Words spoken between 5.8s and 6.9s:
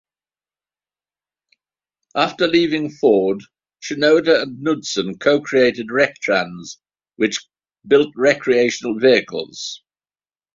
Rectrans,